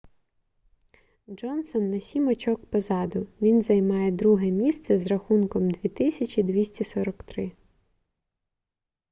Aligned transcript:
джонсон 1.29 1.89
на 1.91 1.99
сім 1.99 2.27
очок 2.27 2.65
позаду 2.65 3.27
він 3.41 3.61
займає 3.63 4.11
друге 4.11 4.51
місце 4.51 4.99
з 4.99 5.07
рахунком 5.07 5.69
2243 5.71 7.51